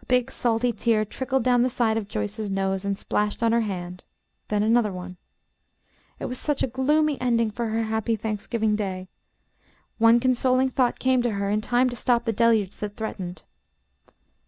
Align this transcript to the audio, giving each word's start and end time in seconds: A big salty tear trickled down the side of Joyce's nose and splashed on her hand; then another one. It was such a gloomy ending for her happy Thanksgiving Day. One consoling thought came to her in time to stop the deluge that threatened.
A 0.00 0.06
big 0.06 0.30
salty 0.30 0.72
tear 0.72 1.04
trickled 1.04 1.42
down 1.42 1.62
the 1.62 1.68
side 1.68 1.96
of 1.96 2.06
Joyce's 2.06 2.52
nose 2.52 2.84
and 2.84 2.96
splashed 2.96 3.42
on 3.42 3.50
her 3.50 3.62
hand; 3.62 4.04
then 4.46 4.62
another 4.62 4.92
one. 4.92 5.16
It 6.20 6.26
was 6.26 6.38
such 6.38 6.62
a 6.62 6.68
gloomy 6.68 7.20
ending 7.20 7.50
for 7.50 7.66
her 7.66 7.82
happy 7.82 8.14
Thanksgiving 8.14 8.76
Day. 8.76 9.08
One 9.98 10.20
consoling 10.20 10.68
thought 10.68 11.00
came 11.00 11.20
to 11.22 11.32
her 11.32 11.50
in 11.50 11.62
time 11.62 11.90
to 11.90 11.96
stop 11.96 12.26
the 12.26 12.32
deluge 12.32 12.76
that 12.76 12.94
threatened. 12.94 13.42